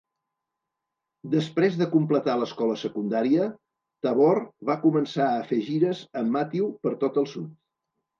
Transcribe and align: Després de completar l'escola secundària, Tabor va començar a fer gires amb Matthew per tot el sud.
Després 1.33 1.75
de 1.81 1.87
completar 1.91 2.37
l'escola 2.43 2.77
secundària, 2.83 3.45
Tabor 4.07 4.39
va 4.71 4.77
començar 4.87 5.27
a 5.35 5.45
fer 5.51 5.61
gires 5.69 6.01
amb 6.23 6.35
Matthew 6.39 6.71
per 6.87 6.95
tot 7.05 7.21
el 7.25 7.29
sud. 7.35 7.53